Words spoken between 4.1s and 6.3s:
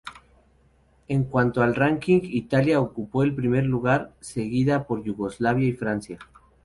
seguida por Yugoslavia y Francia.